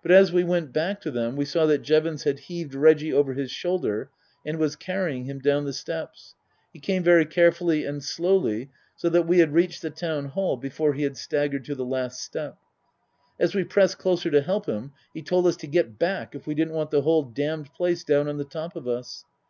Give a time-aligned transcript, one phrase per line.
[0.00, 3.34] But as we went back to them we saw that Jevons had heaved Reggie over
[3.34, 4.08] his shoulder
[4.42, 6.34] and was carrying him down the steps.
[6.72, 10.94] He came very carefully and slowly, so that we had reached the Town Hall before
[10.94, 12.56] he had staggered to the last step.
[13.38, 16.54] As we pressed closer to help him he told us to get back if we
[16.54, 19.26] didn't want the whole damned place down on the top of us.